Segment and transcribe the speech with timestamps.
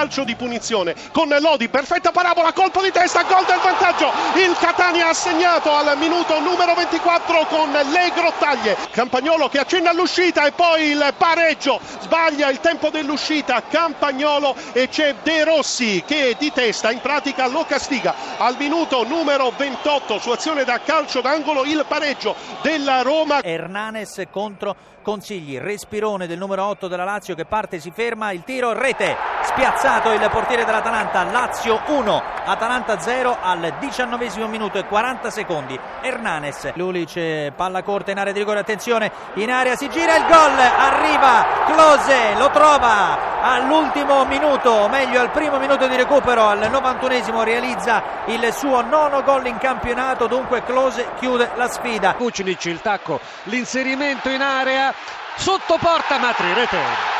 [0.00, 4.10] calcio di punizione con Lodi, perfetta parabola, colpo di testa, gol del vantaggio.
[4.34, 8.78] Il Catania ha segnato al minuto numero 24 con le grottaglie.
[8.92, 11.78] Campagnolo che accenna all'uscita e poi il pareggio.
[12.00, 17.66] Sbaglia il tempo dell'uscita Campagnolo e c'è De Rossi che di testa in pratica lo
[17.66, 18.14] castiga.
[18.38, 23.42] Al minuto numero 28 su azione da calcio d'angolo il pareggio della Roma.
[23.42, 28.74] Hernanes contro Consigli, respirone del numero 8 della Lazio che parte, si ferma, il tiro,
[28.74, 29.16] rete,
[29.50, 35.78] spiazzato il portiere dell'Atalanta, Lazio 1, Atalanta 0 al 19 minuto e 40 secondi.
[36.00, 40.56] Hernanes, Lulic, palla corta in area di rigore, attenzione, in area si gira il gol,
[40.56, 48.02] arriva Close, lo trova all'ultimo minuto, meglio al primo minuto di recupero, al 91esimo realizza
[48.26, 52.14] il suo nono gol in campionato, dunque Close chiude la sfida.
[52.16, 54.94] Vucinic il tacco, l'inserimento in area
[55.34, 57.19] sotto porta Matri, rete.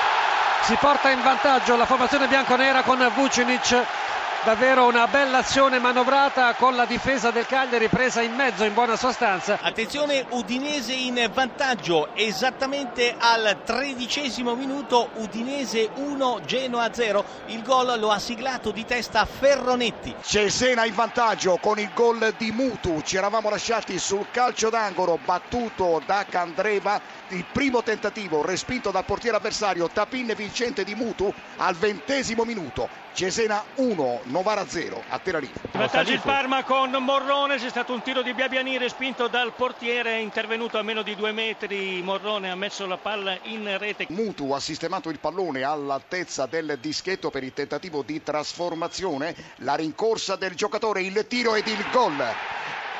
[0.62, 3.84] Si porta in vantaggio la formazione bianconera con Vucinic
[4.44, 8.96] davvero una bella azione manovrata con la difesa del Cagliari presa in mezzo in buona
[8.96, 9.58] sostanza.
[9.60, 18.10] Attenzione Udinese in vantaggio esattamente al tredicesimo minuto Udinese 1 Genoa 0 il gol lo
[18.10, 20.14] ha siglato di testa Ferronetti.
[20.22, 26.00] Cesena in vantaggio con il gol di Mutu ci eravamo lasciati sul calcio d'angolo battuto
[26.06, 32.44] da Candreva il primo tentativo respinto dal portiere avversario Tapin vincente di Mutu al ventesimo
[32.44, 35.52] minuto Cesena 1 Novara 0 a Teralina.
[35.72, 40.18] Vantaggio il Parma con Morrone, c'è stato un tiro di Biabiani respinto dal portiere, è
[40.18, 44.06] intervenuto a meno di due metri, Morrone ha messo la palla in rete.
[44.10, 50.36] Mutu ha sistemato il pallone all'altezza del dischetto per il tentativo di trasformazione, la rincorsa
[50.36, 52.24] del giocatore, il tiro ed il gol.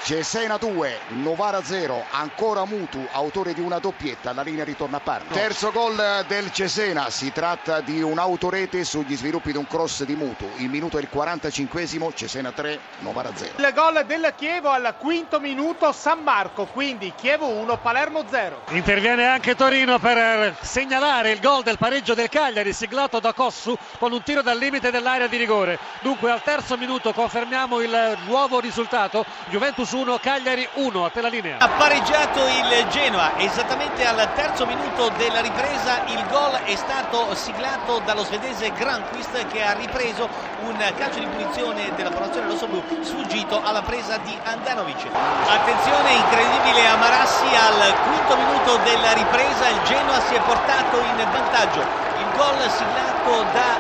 [0.02, 5.30] Cesena 2, Novara 0, ancora Mutu, autore di una doppietta, la linea ritorna a Parma.
[5.30, 10.48] Terzo gol del Cesena, si tratta di un'autorete sugli sviluppi di un cross di Mutu.
[10.56, 13.52] Il minuto è il 45, Cesena 3, Novara 0.
[13.58, 18.62] Il gol del Chievo al quinto minuto San Marco, quindi Chievo 1, Palermo 0.
[18.70, 24.12] Interviene anche Torino per segnalare il gol del pareggio del Cagliari, siglato da Cossu con
[24.12, 25.78] un tiro dal limite dell'area di rigore.
[26.00, 31.28] Dunque al terzo minuto confermiamo il nuovo risultato, Juventus 1, Cagliari 1, a te la
[31.28, 31.56] linea.
[31.58, 38.00] Ha pareggiato il Genoa, esattamente al terzo minuto della ripresa il gol è stato siglato
[38.04, 40.28] dallo svedese Granquist che ha ripreso
[40.62, 45.06] un calcio di punizione della formazione rossoblu sfuggito alla presa di Andanovic.
[45.48, 51.28] Attenzione incredibile a Marassi al quinto minuto della ripresa il Genoa si è portato in
[51.30, 51.80] vantaggio.
[51.80, 53.70] Il gol siglato da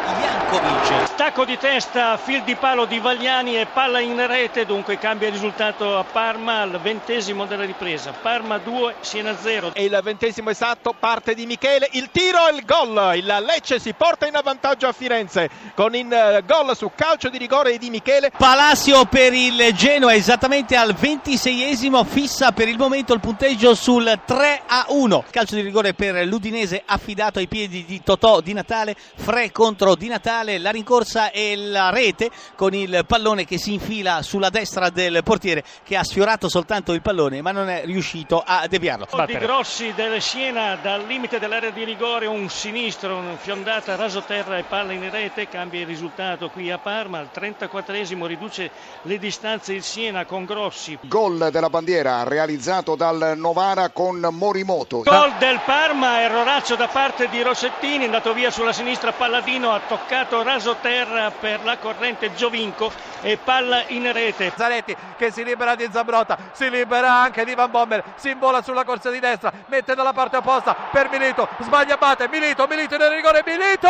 [0.50, 1.06] Jankovic.
[1.06, 5.34] Stacco di testa, fil di palo di Vagliani e palla in rete, dunque cambia il
[5.34, 8.12] risultato a Parma al ventesimo della ripresa.
[8.12, 9.72] Parma 2, Siena 0.
[9.74, 13.16] E il ventesimo esatto parte di Michele, il tiro e il gol.
[13.16, 17.76] Il Lecce si porta in avvantaggio a Firenze con il gol su calcio di rigore
[17.78, 18.32] di Michele.
[18.36, 24.62] Palacio per il Genoa esattamente al ventiseiesimo fissa per il momento il punteggio sul 3
[24.66, 25.24] a 1.
[25.30, 30.08] Calcio di rigore per l'Udinese affidato ai piedi di Totò Di Natale, Fre contro Di
[30.08, 35.22] Natale, la rincorsa e la rete con il pallone che si infila sulla destra del
[35.22, 39.06] portiere che ha sfiorato soltanto il pallone ma non è riuscito a deviarlo.
[39.26, 44.62] Di Grossi del Siena dal limite dell'area di rigore un sinistro, una fiondata rasoterra e
[44.64, 48.70] palla in rete, cambia il risultato qui a Parma, al 34esimo riduce
[49.02, 50.98] le distanze il Siena con Grossi.
[51.02, 55.02] Gol della bandiera realizzato dal Novara con Morimoto.
[55.02, 60.29] Gol del Parma, erroraccio da parte di Rossettini, andato via sulla sinistra Palladino, ha toccato
[60.42, 64.52] rasoterra per la corrente Giovinco e palla in rete.
[64.56, 68.84] Zanetti che si libera di Zambrotta, si libera anche di Van Bommel, si imbola sulla
[68.84, 73.42] corsa di destra, mette dalla parte opposta per Milito, sbaglia Bate, Milito, Milito nel rigore,
[73.44, 73.88] Milito!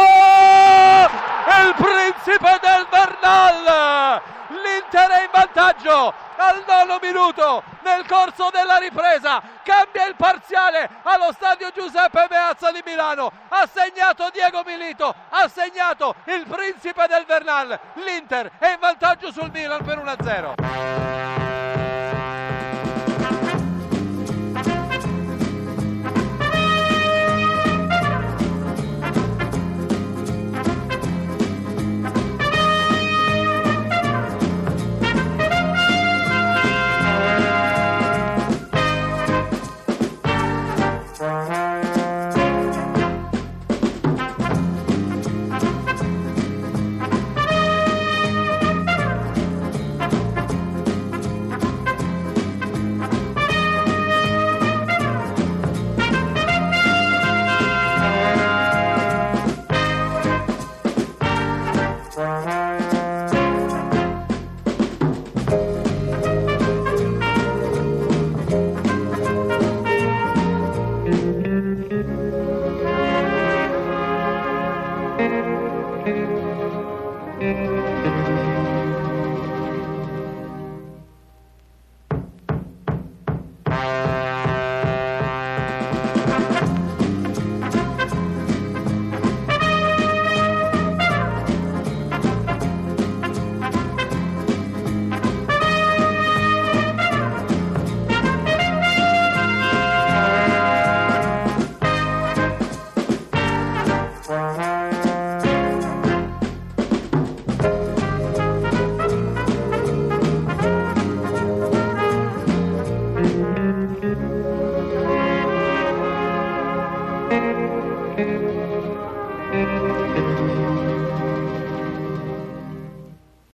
[1.63, 4.40] Il principe del Bernal!
[4.51, 6.13] L'Inter è in vantaggio!
[6.37, 12.83] Al nono minuto nel corso della ripresa cambia il parziale allo stadio Giuseppe Meazza di
[12.85, 13.31] Milano.
[13.49, 19.51] Ha segnato Diego Milito ha segnato il principe del Bernal l'Inter è in vantaggio sul
[19.51, 21.70] Milan per 1-0